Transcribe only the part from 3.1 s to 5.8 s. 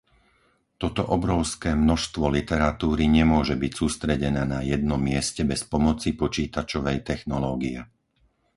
nemôže byť sústredené na jednom mieste bez